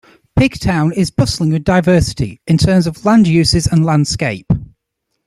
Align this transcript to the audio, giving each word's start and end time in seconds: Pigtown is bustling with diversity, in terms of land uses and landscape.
Pigtown 0.35 0.91
is 0.95 1.11
bustling 1.11 1.51
with 1.51 1.63
diversity, 1.63 2.41
in 2.47 2.57
terms 2.57 2.87
of 2.87 3.05
land 3.05 3.27
uses 3.27 3.67
and 3.67 3.85
landscape. 3.85 4.51